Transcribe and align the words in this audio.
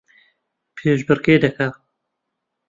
پێشبڕکێ 0.75 1.35
دەکا 1.43 1.69